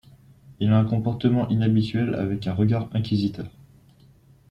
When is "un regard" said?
2.47-2.89